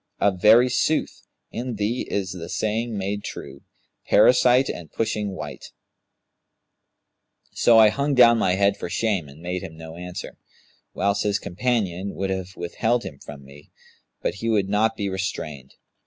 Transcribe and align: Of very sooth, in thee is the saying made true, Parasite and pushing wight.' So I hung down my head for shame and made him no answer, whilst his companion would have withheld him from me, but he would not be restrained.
Of 0.19 0.41
very 0.41 0.67
sooth, 0.67 1.27
in 1.51 1.75
thee 1.75 2.07
is 2.09 2.31
the 2.31 2.49
saying 2.49 2.97
made 2.97 3.23
true, 3.23 3.61
Parasite 4.07 4.67
and 4.67 4.91
pushing 4.91 5.35
wight.' 5.35 5.73
So 7.51 7.77
I 7.77 7.89
hung 7.89 8.15
down 8.15 8.39
my 8.39 8.53
head 8.55 8.77
for 8.77 8.89
shame 8.89 9.29
and 9.29 9.41
made 9.43 9.61
him 9.61 9.77
no 9.77 9.97
answer, 9.97 10.39
whilst 10.95 11.21
his 11.21 11.37
companion 11.37 12.15
would 12.15 12.31
have 12.31 12.55
withheld 12.57 13.03
him 13.03 13.19
from 13.19 13.45
me, 13.45 13.69
but 14.23 14.33
he 14.41 14.49
would 14.49 14.69
not 14.69 14.95
be 14.97 15.07
restrained. 15.07 15.75